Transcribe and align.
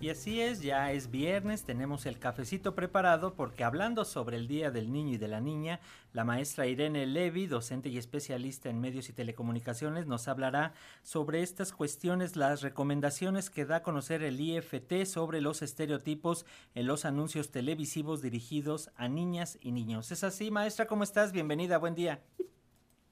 Y 0.00 0.08
así 0.08 0.40
es, 0.40 0.62
ya 0.62 0.92
es 0.92 1.10
viernes, 1.10 1.64
tenemos 1.64 2.06
el 2.06 2.18
cafecito 2.18 2.74
preparado 2.74 3.34
porque 3.34 3.64
hablando 3.64 4.06
sobre 4.06 4.38
el 4.38 4.48
Día 4.48 4.70
del 4.70 4.90
Niño 4.90 5.16
y 5.16 5.18
de 5.18 5.28
la 5.28 5.42
Niña, 5.42 5.78
la 6.14 6.24
maestra 6.24 6.66
Irene 6.66 7.04
Levy, 7.04 7.46
docente 7.46 7.90
y 7.90 7.98
especialista 7.98 8.70
en 8.70 8.80
medios 8.80 9.10
y 9.10 9.12
telecomunicaciones, 9.12 10.06
nos 10.06 10.26
hablará 10.26 10.72
sobre 11.02 11.42
estas 11.42 11.74
cuestiones, 11.74 12.34
las 12.34 12.62
recomendaciones 12.62 13.50
que 13.50 13.66
da 13.66 13.76
a 13.76 13.82
conocer 13.82 14.22
el 14.22 14.40
IFT 14.40 15.04
sobre 15.04 15.42
los 15.42 15.60
estereotipos 15.60 16.46
en 16.74 16.86
los 16.86 17.04
anuncios 17.04 17.50
televisivos 17.50 18.22
dirigidos 18.22 18.90
a 18.96 19.06
niñas 19.06 19.58
y 19.60 19.70
niños. 19.70 20.10
¿Es 20.12 20.24
así, 20.24 20.50
maestra? 20.50 20.86
¿Cómo 20.86 21.04
estás? 21.04 21.30
Bienvenida, 21.30 21.76
buen 21.76 21.94
día. 21.94 22.20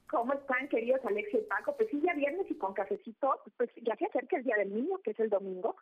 ¿Cómo 0.09 0.33
están, 0.33 0.67
queridos 0.69 1.05
Alexia 1.05 1.39
y 1.39 1.43
Paco? 1.43 1.75
Pues 1.77 1.87
sí, 1.91 2.01
ya 2.03 2.15
viernes 2.15 2.49
y 2.49 2.55
con 2.55 2.73
cafecito, 2.73 3.43
pues 3.57 3.69
ya 3.83 3.95
se 3.95 4.07
acerca 4.07 4.37
el 4.37 4.43
Día 4.43 4.57
del 4.57 4.73
Niño, 4.73 4.97
que 5.03 5.11
es 5.11 5.19
el 5.19 5.29
domingo, 5.29 5.75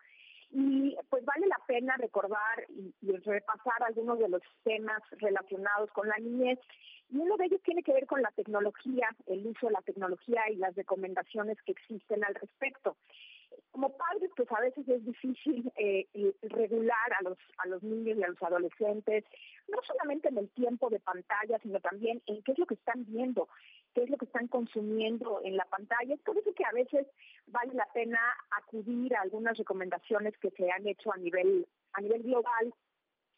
y 0.50 0.96
pues 1.10 1.26
vale 1.26 1.48
la 1.48 1.60
pena 1.68 1.96
recordar 1.98 2.66
y, 2.70 2.94
repasar 3.02 3.84
algunos 3.86 4.20
de 4.20 4.30
los 4.30 4.42
temas 4.64 5.02
relacionados 5.12 5.92
con 5.92 6.08
la 6.08 6.18
niñez. 6.18 6.60
Y 7.10 7.18
uno 7.18 7.38
de 7.38 7.46
ellos 7.46 7.62
tiene 7.64 7.84
que 7.84 7.94
ver 7.94 8.05
con 8.05 8.22
la 8.22 8.32
tecnología, 8.32 9.10
el 9.28 9.46
uso 9.48 9.68
de 9.68 9.74
la 9.74 9.82
tecnología 9.82 10.50
y 10.50 10.55
las 10.55 10.76
recomendaciones 10.76 11.58
que 11.64 11.72
existen 11.72 12.24
al 12.24 12.36
respecto. 12.36 12.98
Como 13.72 13.96
padres, 13.96 14.30
pues 14.36 14.52
a 14.52 14.60
veces 14.60 14.88
es 14.88 15.05
difícil 15.05 15.72
eh, 15.78 16.05
regular 16.41 17.14
a 17.20 17.24
los, 17.24 17.38
a 17.60 17.68
los 17.68 17.84
niños 17.84 18.18
y 18.18 18.24
a 18.24 18.27
los 18.27 18.41
adolescentes, 18.44 19.24
no 19.68 19.77
solamente 19.84 20.30
en 20.30 20.38
el 20.38 20.49
tiempo 20.49 20.90
de 20.90 20.99
pantalla, 20.99 21.60
sino 21.60 21.80
también 21.80 22.21
en 22.26 22.41
qué 22.43 22.54
es 22.54 22.60
lo 22.60 22.66
que 22.66 22.76
están 22.76 23.05
viendo, 23.05 23.48
qué 23.98 24.03
es 24.03 24.12
lo 24.12 24.17
que 24.17 24.26
están 24.26 24.48
consumiendo 24.48 25.41
en 25.43 25.57
la 25.57 25.65
pantalla. 25.65 26.13
Es 26.13 26.21
por 26.21 26.37
eso 26.37 26.53
que 26.53 26.63
a 26.63 26.71
veces 26.71 27.07
vale 27.48 27.73
la 27.73 27.87
pena 27.95 28.20
acudir 28.51 29.15
a 29.15 29.21
algunas 29.21 29.57
recomendaciones 29.57 30.37
que 30.37 30.51
se 30.51 30.70
han 30.70 30.87
hecho 30.87 31.12
a 31.12 31.17
nivel, 31.17 31.67
a 31.93 32.01
nivel 32.01 32.21
global. 32.21 32.75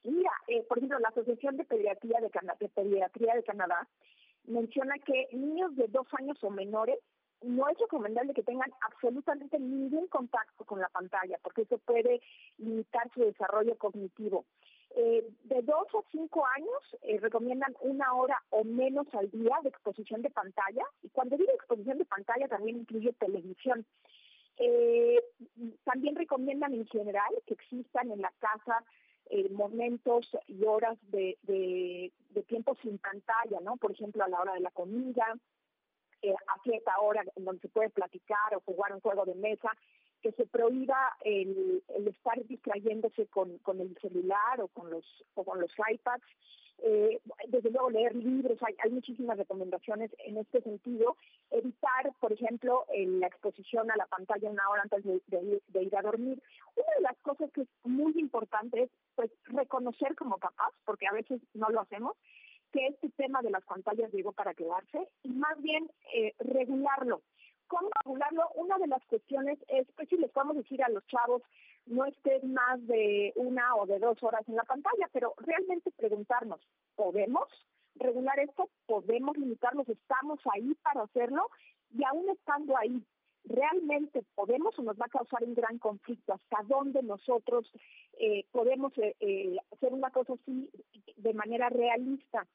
Mira, 0.04 0.32
eh, 0.50 0.62
por 0.64 0.78
ejemplo, 0.78 1.00
la 1.00 1.10
Asociación 1.10 1.56
de 1.56 1.64
Pediatría 1.64 2.20
de, 2.20 2.30
de 2.60 2.68
Pediatría 2.68 3.36
de 3.36 3.44
Canadá 3.44 3.88
menciona 4.48 4.96
que 5.00 5.30
niños 5.32 5.78
de 5.78 5.88
dos 5.88 6.08
años 6.20 6.38
o 6.44 6.50
menores 6.50 7.00
no 7.42 7.70
es 7.70 7.78
recomendable 7.78 8.34
que 8.34 8.44
tengan 8.44 8.70
absolutamente 8.82 9.58
ningún 9.60 10.08
contacto 10.08 10.66
con 10.66 10.82
la 10.82 10.90
pantalla, 10.90 11.40
porque 11.42 11.62
eso 11.62 11.78
puede 11.78 12.20
limitar 12.58 13.10
su 13.14 13.22
desarrollo 13.22 13.78
cognitivo. 13.78 14.44
Eh, 14.96 15.24
de 15.44 15.62
dos 15.62 15.88
a 15.94 16.10
cinco 16.12 16.44
años 16.48 16.98
eh, 17.04 17.20
recomiendan 17.20 17.76
una 17.82 18.12
hora 18.16 18.42
o 18.50 18.64
menos 18.64 19.06
al 19.14 19.30
día 19.30 19.56
de 19.62 19.70
exposición 19.70 20.24
de 20.24 20.32
pantalla 20.32 20.84
y 21.04 21.10
cuando 21.10 21.38
digo 21.38 21.52
exposición 21.54 22.00
de 22.00 22.06
pantalla 22.06 22.48
también 22.48 22.78
incluye 22.78 23.14
televisión. 23.14 23.86
Eh, 24.58 25.24
también 25.84 26.16
recomiendan 26.16 26.74
en 26.74 26.88
general 26.88 27.32
que 27.46 27.54
existan 27.54 28.12
en 28.12 28.22
la 28.22 28.34
casa 28.40 28.84
momentos 29.52 30.28
y 30.48 30.66
horas 30.66 30.98
de, 31.12 31.38
de, 31.44 32.12
de, 32.32 32.44
tiempo 32.44 32.76
sin 32.82 32.98
pantalla, 32.98 33.60
¿no? 33.62 33.78
Por 33.78 33.92
ejemplo, 33.92 34.24
a 34.24 34.28
la 34.28 34.42
hora 34.42 34.54
de 34.56 34.60
la 34.60 34.72
comida, 34.72 35.24
a 35.24 36.64
cierta 36.64 37.00
hora 37.00 37.24
en 37.36 37.46
donde 37.46 37.62
se 37.62 37.70
puede 37.70 37.92
platicar 37.92 38.56
o 38.56 38.62
jugar 38.62 38.92
un 38.92 39.02
juego 39.02 39.26
de 39.26 39.36
mesa 39.36 39.72
que 40.22 40.32
se 40.34 40.46
prohíba 40.46 41.18
el, 41.24 41.84
estar 42.08 42.46
distrayéndose 42.48 43.28
con, 43.28 43.60
el 43.80 43.98
celular 44.02 44.62
o 44.62 44.68
con 44.68 44.90
los 44.90 45.06
o 45.36 45.44
con 45.44 45.60
los 45.60 45.72
iPads. 45.92 46.24
Eh, 46.82 47.20
desde 47.50 47.72
luego 47.72 47.90
leer 47.90 48.16
libros, 48.16 48.58
hay, 48.62 48.90
muchísimas 48.90 49.38
recomendaciones 49.38 50.12
en 50.20 50.38
este 50.38 50.62
sentido. 50.62 51.18
Evitar, 51.52 52.14
por 52.20 52.32
ejemplo, 52.32 52.86
la 52.96 53.28
exposición 53.28 53.92
a 53.92 53.98
la 53.98 54.06
pantalla 54.06 54.50
una 54.50 54.70
hora 54.70 54.84
antes 54.84 55.04
de, 55.04 55.82
ir 55.82 55.96
a 55.98 56.02
dormir. 56.02 56.42
Una 56.76 56.96
de 56.96 57.02
las 57.02 57.18
cosas 57.18 57.52
que 57.52 57.62
es 57.62 57.68
muy 57.84 58.14
importante 58.18 58.84
es 58.84 58.90
pues 59.16 59.30
reconocer 59.46 60.16
como 60.16 60.38
papás, 60.38 60.72
porque 60.86 61.08
a 61.08 61.14
veces 61.14 61.42
no 61.54 61.70
lo 61.70 61.82
hacemos, 61.82 62.16
que 62.72 62.88
este 62.88 63.10
tema 63.10 63.42
de 63.42 63.50
las 63.50 63.66
pantallas 63.66 64.14
llegó 64.14 64.32
para 64.32 64.54
quedarse 64.54 65.08
y 65.24 65.30
más 65.30 65.62
bien 65.62 65.90
eh, 66.14 66.34
regularlo. 66.40 67.22
¿Cómo 67.70 67.88
regularlo? 68.04 68.50
Una 68.56 68.80
de 68.80 68.88
las 68.88 69.06
cuestiones 69.06 69.60
es, 69.68 69.88
pues 69.96 70.10
si 70.10 70.18
les 70.18 70.32
podemos 70.32 70.58
decir 70.58 70.84
a 70.84 70.90
los 70.90 71.06
chavos, 71.06 71.44
no 71.86 72.04
estén 72.06 72.52
más 72.52 72.86
de 72.88 73.32
una 73.36 73.76
o 73.76 73.86
de 73.86 74.00
dos 74.00 74.22
horas 74.24 74.42
en 74.50 74.56
la 74.56 74.64
pantalla, 74.64 75.08
pero 75.14 75.36
realmente 75.38 75.92
preguntarnos, 75.92 76.60
¿podemos 76.96 77.48
regular 77.94 78.40
esto? 78.40 78.70
¿Podemos 78.88 79.38
limitarnos? 79.38 79.88
¿Estamos 79.88 80.40
ahí 80.52 80.76
para 80.82 81.04
hacerlo? 81.04 81.48
Y 81.96 82.04
aún 82.06 82.28
estando 82.30 82.76
ahí, 82.76 83.04
¿realmente 83.44 84.24
podemos 84.34 84.78
o 84.80 84.82
nos 84.82 85.00
va 85.00 85.06
a 85.06 85.18
causar 85.18 85.44
un 85.44 85.54
gran 85.54 85.78
conflicto? 85.78 86.34
¿Hasta 86.34 86.64
dónde 86.68 87.04
nosotros 87.04 87.72
eh, 88.18 88.46
podemos 88.52 88.98
eh, 88.98 89.16
eh, 89.20 89.58
hacer 89.72 89.94
una 89.94 90.10
cosa 90.10 90.34
así 90.34 90.72
de 91.18 91.34
manera 91.36 91.70
realista? 91.70 92.48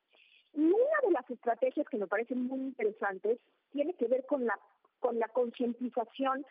Y 0.54 0.60
una 0.60 1.00
de 1.06 1.12
las 1.12 1.30
estrategias 1.30 1.88
que 1.88 1.98
me 1.98 2.08
parecen 2.08 2.46
muy 2.46 2.58
interesantes 2.58 3.38
tiene 3.70 3.94
que 3.94 4.06
ver 4.06 4.26
con 4.26 4.44
la 4.44 4.58
con 5.04 5.18
la 5.18 5.28
concientización 5.28 6.46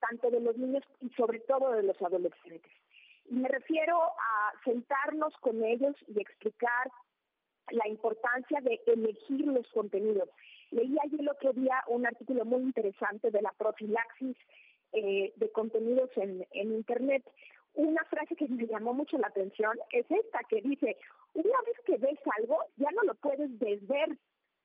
tanto 0.00 0.30
de 0.30 0.40
los 0.40 0.56
niños 0.56 0.82
y 1.02 1.10
sobre 1.10 1.40
todo 1.40 1.72
de 1.72 1.82
los 1.82 2.00
adolescentes. 2.00 2.72
Y 3.26 3.34
me 3.34 3.50
refiero 3.50 4.00
a 4.00 4.52
sentarnos 4.64 5.34
con 5.42 5.62
ellos 5.62 5.94
y 6.06 6.18
explicar 6.18 6.90
la 7.70 7.86
importancia 7.86 8.62
de 8.62 8.80
elegir 8.86 9.46
los 9.46 9.68
contenidos. 9.72 10.30
Leí 10.70 10.96
ayer 11.04 11.20
el 11.20 11.28
otro 11.28 11.52
día 11.52 11.84
un 11.88 12.06
artículo 12.06 12.46
muy 12.46 12.62
interesante 12.62 13.30
de 13.30 13.42
la 13.42 13.52
profilaxis 13.52 14.38
eh, 14.92 15.34
de 15.36 15.52
contenidos 15.52 16.08
en, 16.16 16.46
en 16.52 16.72
Internet. 16.72 17.30
Una 17.74 18.02
frase 18.04 18.36
que 18.36 18.48
me 18.48 18.66
llamó 18.66 18.94
mucho 18.94 19.18
la 19.18 19.26
atención 19.26 19.78
es 19.92 20.06
esta, 20.10 20.40
que 20.48 20.62
dice, 20.62 20.96
una 21.34 21.60
vez 21.66 21.76
que 21.84 21.98
ves 21.98 22.18
algo, 22.38 22.64
ya 22.78 22.90
no 22.92 23.02
lo 23.02 23.14
puedes 23.16 23.58
desver, 23.58 24.16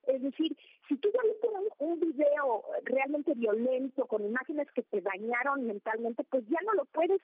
es 0.06 0.22
decir, 0.22 0.56
si 0.88 0.96
tú 0.96 1.08
ya 1.12 1.20
viste 1.22 1.48
un, 1.78 2.00
video 2.00 2.62
realmente 2.84 3.34
violento, 3.34 4.06
con 4.06 4.24
imágenes 4.24 4.70
que 4.72 4.82
te 4.82 5.00
dañaron 5.00 5.66
mentalmente, 5.66 6.24
pues 6.24 6.44
ya 6.48 6.58
no 6.66 6.74
lo 6.74 6.84
puedes 6.86 7.20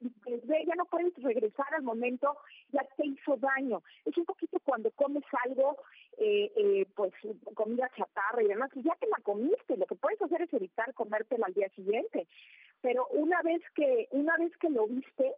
ver, 0.00 0.66
ya 0.66 0.74
no 0.74 0.84
puedes 0.86 1.14
regresar 1.22 1.66
al 1.74 1.82
momento, 1.82 2.36
ya 2.72 2.82
te 2.96 3.06
hizo 3.06 3.36
daño. 3.36 3.82
Es 4.04 4.16
un 4.16 4.24
poquito 4.24 4.58
cuando 4.64 4.90
comes 4.92 5.24
algo, 5.44 5.76
eh, 6.18 6.52
eh, 6.56 6.86
pues 6.94 7.12
comida 7.54 7.90
chatarra 7.96 8.42
y 8.42 8.48
demás, 8.48 8.70
y 8.74 8.82
ya 8.82 8.94
te 8.96 9.06
la 9.06 9.18
comiste, 9.22 9.76
lo 9.76 9.86
que 9.86 9.94
puedes 9.94 10.20
hacer 10.20 10.42
es 10.42 10.52
evitar 10.52 10.92
comértela 10.94 11.46
al 11.46 11.54
día 11.54 11.68
siguiente. 11.70 12.26
Pero 12.80 13.06
una 13.12 13.40
vez 13.42 13.62
que, 13.74 14.08
una 14.10 14.36
vez 14.36 14.54
que 14.58 14.68
lo 14.68 14.86
viste, 14.86 15.34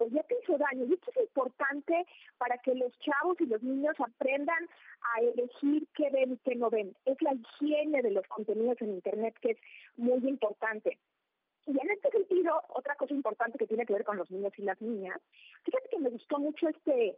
pues 0.00 0.12
ya 0.12 0.22
te 0.22 0.34
hizo 0.42 0.56
daño. 0.56 0.86
Y 0.86 0.94
esto 0.94 1.10
es 1.10 1.24
importante 1.24 2.06
para 2.38 2.56
que 2.56 2.74
los 2.74 2.90
chavos 3.00 3.38
y 3.38 3.44
los 3.44 3.62
niños 3.62 3.94
aprendan 4.00 4.66
a 5.02 5.20
elegir 5.20 5.86
qué 5.94 6.10
ven 6.10 6.32
y 6.32 6.38
qué 6.38 6.54
no 6.54 6.70
ven. 6.70 6.94
Es 7.04 7.20
la 7.22 7.34
higiene 7.34 8.02
de 8.02 8.10
los 8.10 8.26
contenidos 8.26 8.80
en 8.80 8.90
Internet 8.90 9.34
que 9.40 9.52
es 9.52 9.58
muy 9.96 10.18
importante. 10.28 10.98
Y 11.66 11.78
en 11.78 11.90
este 11.90 12.10
sentido, 12.10 12.60
otra 12.70 12.96
cosa 12.96 13.14
importante 13.14 13.58
que 13.58 13.66
tiene 13.66 13.86
que 13.86 13.92
ver 13.92 14.04
con 14.04 14.16
los 14.16 14.30
niños 14.30 14.52
y 14.56 14.62
las 14.62 14.80
niñas, 14.80 15.20
fíjate 15.64 15.88
que 15.90 15.98
me 15.98 16.10
gustó 16.10 16.38
mucho 16.38 16.68
este 16.68 17.16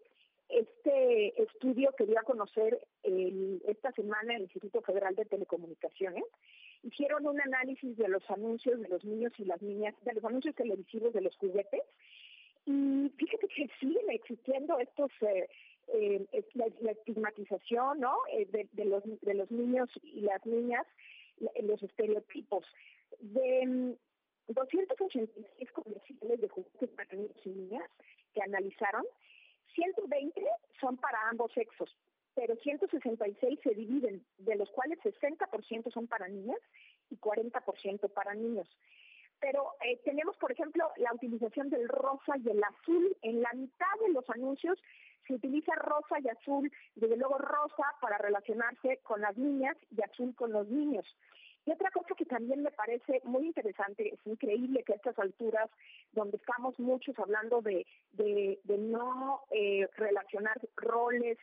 este 0.49 1.43
estudio 1.43 1.95
que 1.97 2.05
dio 2.05 2.19
a 2.19 2.25
conocer 2.25 2.79
esta 3.03 3.91
semana 3.93 4.37
el 4.37 4.43
Instituto 4.43 4.83
Federal 4.83 5.15
de 5.15 5.25
Telecomunicaciones. 5.25 6.25
Hicieron 6.83 7.27
un 7.27 7.41
análisis 7.41 7.97
de 7.97 8.09
los 8.09 8.29
anuncios 8.29 8.79
de 8.81 8.89
los 8.89 9.03
niños 9.03 9.33
y 9.39 9.47
las 9.47 9.63
niñas, 9.63 9.95
de 10.05 10.13
los 10.13 10.25
anuncios 10.25 10.55
televisivos 10.55 11.15
de 11.15 11.23
los 11.23 11.35
juguetes, 11.37 11.83
y 12.65 13.11
fíjate 13.17 13.49
que 13.49 13.69
siguen 13.81 14.11
existiendo 14.11 14.79
estos, 14.79 15.11
eh, 15.23 15.49
eh, 15.93 16.27
la, 16.55 16.91
estigmatización, 16.91 18.01
¿no? 18.01 18.17
Eh, 18.33 18.47
de, 18.73 18.85
los, 18.85 19.03
de 19.21 19.35
los 19.35 19.51
niños 19.51 19.89
y 20.03 20.21
las 20.23 20.45
niñas, 20.47 20.87
los 21.63 21.83
estereotipos. 21.83 22.65
De 23.21 23.97
286 24.49 25.71
mm, 25.71 25.73
comerciales 25.73 26.41
de 26.41 26.49
juguetes 26.49 26.91
para 26.91 27.15
niños 27.15 27.37
y 27.45 27.51
niñas 27.51 27.91
que 28.35 28.43
analizaron, 28.43 29.05
120 29.75 30.43
son 30.81 30.97
para 30.97 31.29
ambos 31.29 31.53
sexos, 31.53 31.95
pero 32.35 32.57
166 32.57 33.61
se 33.63 33.75
dividen, 33.75 34.25
de 34.39 34.57
los 34.57 34.71
cuales 34.71 34.99
60% 35.01 35.93
son 35.93 36.07
para 36.07 36.29
niñas 36.29 36.61
y 37.11 37.17
40% 37.17 38.13
para 38.13 38.35
niños 38.35 38.69
pero 39.43 39.73
eh, 39.85 40.01
tenemos, 40.05 40.37
por 40.37 40.53
ejemplo, 40.53 40.89
la 40.99 41.13
utilización 41.13 41.69
del 41.69 41.89
rosa 41.89 42.39
y 42.39 42.49
el 42.49 42.63
azul. 42.63 43.17
En 43.23 43.43
la 43.43 43.53
mitad 43.55 43.93
de 44.01 44.13
los 44.13 44.31
anuncios 44.31 44.79
se 45.27 45.35
utiliza 45.35 45.75
rosa 45.77 46.19
y 46.21 46.29
azul, 46.29 46.71
desde 46.95 47.17
luego 47.17 47.39
rosa 47.39 47.85
para 48.01 48.19
relacionarse 48.19 48.99
con 49.03 49.21
las 49.21 49.37
niñas 49.37 49.77
y 49.91 50.03
azul 50.03 50.35
con 50.35 50.53
los 50.53 50.69
niños. 50.69 51.07
Y 51.65 51.71
otra 51.71 51.91
cosa 51.91 52.15
que 52.17 52.25
también 52.25 52.63
me 52.63 52.73
parece 52.73 53.21
muy 53.25 53.47
interesante, 53.47 54.13
es 54.13 54.27
increíble 54.27 54.83
que 54.83 54.95
a 54.95 54.97
estas 54.97 55.19
alturas 55.19 55.71
donde 56.13 56.37
estamos 56.37 56.79
muchos 56.81 57.17
hablando 57.19 57.63
de, 57.63 57.87
de, 58.13 58.79
no 58.79 59.43
eh, 59.51 59.89
relacionar 59.97 60.61
roles, 60.77 61.39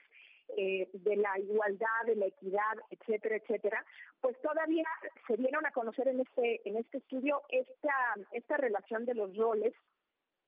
eh, 0.57 0.89
de 0.91 1.15
la 1.15 1.37
igualdad, 1.37 2.05
de 2.07 2.15
la 2.15 2.25
equidad, 2.25 2.75
etcétera, 2.89 3.35
etcétera, 3.35 3.85
pues 4.19 4.35
todavía 4.41 4.83
se 5.27 5.37
dieron 5.37 5.63
a 5.65 5.71
conocer 5.71 6.07
en 6.07 6.21
este 6.21 6.67
en 6.67 6.77
este 6.77 6.97
estudio 6.97 7.43
esta 7.49 8.15
esta 8.31 8.57
relación 8.57 9.05
de 9.05 9.13
los 9.13 9.37
roles 9.37 9.73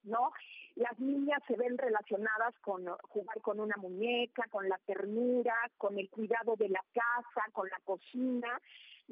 ¿no? 0.04 0.32
Las 0.82 0.98
niñas 0.98 1.40
se 1.46 1.54
ven 1.54 1.78
relacionadas 1.78 2.58
con 2.60 2.84
jugar 3.02 3.40
con 3.40 3.60
una 3.60 3.76
muñeca, 3.76 4.48
con 4.50 4.68
la 4.68 4.78
ternura, 4.78 5.54
con 5.78 5.96
el 5.96 6.10
cuidado 6.10 6.56
de 6.56 6.68
la 6.70 6.82
casa, 6.92 7.46
con 7.52 7.68
la 7.68 7.78
cocina, 7.84 8.60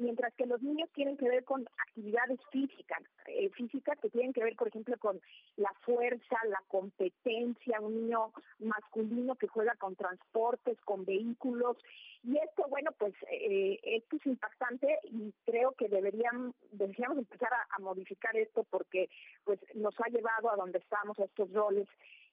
mientras 0.01 0.33
que 0.35 0.45
los 0.45 0.61
niños 0.61 0.89
tienen 0.93 1.17
que 1.17 1.29
ver 1.29 1.43
con 1.43 1.65
actividades 1.87 2.39
físicas, 2.51 3.01
eh, 3.27 3.49
físicas 3.51 3.97
que 3.99 4.09
tienen 4.09 4.33
que 4.33 4.43
ver, 4.43 4.55
por 4.55 4.67
ejemplo, 4.67 4.97
con 4.97 5.21
la 5.57 5.71
fuerza, 5.81 6.37
la 6.49 6.61
competencia, 6.67 7.79
un 7.79 7.95
niño 7.95 8.31
masculino 8.59 9.35
que 9.35 9.47
juega 9.47 9.75
con 9.75 9.95
transportes, 9.95 10.79
con 10.81 11.05
vehículos, 11.05 11.77
y 12.23 12.37
esto, 12.37 12.65
bueno, 12.69 12.91
pues 12.99 13.13
eh, 13.31 13.79
esto 13.83 14.17
es 14.17 14.25
impactante 14.27 14.99
y 15.05 15.33
creo 15.43 15.71
que 15.71 15.87
deberían, 15.87 16.53
deberíamos 16.71 17.17
empezar 17.17 17.49
a, 17.51 17.79
modificar 17.79 18.35
esto 18.37 18.63
porque 18.69 19.09
pues 19.43 19.59
nos 19.73 19.95
ha 19.99 20.09
llevado 20.09 20.51
a 20.51 20.55
donde 20.55 20.77
estamos 20.77 21.17
a 21.19 21.25
estos 21.25 21.51
roles 21.51 21.87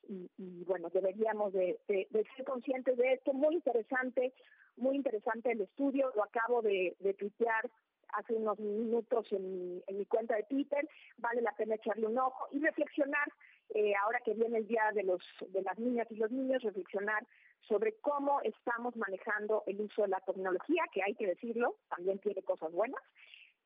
y, 0.06 0.64
bueno, 0.64 0.88
deberíamos 0.90 1.52
de, 1.52 1.78
ser 1.86 2.44
conscientes 2.44 2.96
de 2.96 3.14
esto. 3.14 3.32
Muy 3.32 3.54
interesante, 3.56 4.32
muy 4.78 4.96
interesante 4.96 5.52
el 5.52 5.60
estudio, 5.60 6.10
lo 6.14 6.25
acabo 6.25 6.62
de, 6.62 6.96
de 7.00 7.14
tuitear 7.14 7.70
hace 8.12 8.34
unos 8.34 8.58
minutos 8.58 9.30
en, 9.32 9.82
en 9.86 9.98
mi 9.98 10.06
cuenta 10.06 10.36
de 10.36 10.44
Twitter, 10.44 10.88
vale 11.19 11.42
la 11.42 11.52
pena 11.52 11.75
echarle 11.75 12.06
un 12.06 12.19
ojo 12.19 12.48
y 12.52 12.58
reflexionar, 12.60 13.28
eh, 13.75 13.92
ahora 14.02 14.20
que 14.25 14.34
viene 14.34 14.58
el 14.58 14.66
Día 14.66 14.90
de, 14.94 15.02
los, 15.02 15.20
de 15.48 15.62
las 15.62 15.78
Niñas 15.78 16.06
y 16.10 16.16
los 16.16 16.30
Niños, 16.30 16.62
reflexionar 16.62 17.26
sobre 17.60 17.94
cómo 18.00 18.40
estamos 18.42 18.96
manejando 18.96 19.62
el 19.66 19.80
uso 19.80 20.02
de 20.02 20.08
la 20.08 20.20
tecnología, 20.20 20.84
que 20.92 21.02
hay 21.02 21.14
que 21.14 21.26
decirlo, 21.26 21.76
también 21.88 22.19
tiene 22.19 22.42
cosas 22.42 22.72
buenas, 22.72 23.02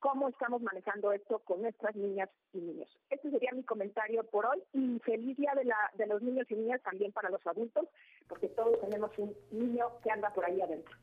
cómo 0.01 0.29
estamos 0.29 0.61
manejando 0.61 1.13
esto 1.13 1.39
con 1.41 1.63
nuestras 1.63 1.95
niñas 1.95 2.29
y 2.53 2.59
niños. 2.59 2.89
Este 3.09 3.31
sería 3.31 3.53
mi 3.53 3.63
comentario 3.63 4.25
por 4.25 4.47
hoy 4.47 4.61
y 4.73 4.99
feliz 5.01 5.37
día 5.37 5.55
de, 5.55 5.65
la, 5.65 5.77
de 5.95 6.09
los 6.09 6.21
niños 6.21 6.51
y 6.51 6.57
niñas 6.57 6.83
también 6.83 7.13
para 7.13 7.31
los 7.31 7.47
adultos, 7.47 7.87
porque 8.27 8.49
todos 8.49 8.81
tenemos 8.81 9.17
un 9.19 9.37
niño 9.53 10.01
que 10.03 10.11
anda 10.11 10.35
por 10.35 10.45
ahí 10.45 10.61
adentro. 10.61 10.97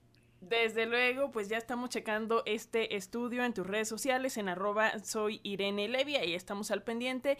Desde 0.49 0.87
luego, 0.87 1.29
pues 1.29 1.47
ya 1.47 1.57
estamos 1.57 1.91
checando 1.91 2.41
este 2.47 2.95
estudio 2.95 3.43
en 3.43 3.53
tus 3.53 3.67
redes 3.67 3.87
sociales, 3.87 4.35
en 4.35 4.49
arroba 4.49 4.97
soy 5.03 5.39
Irene 5.43 5.87
Levy, 5.87 6.15
ahí 6.15 6.33
estamos 6.33 6.71
al 6.71 6.81
pendiente. 6.81 7.37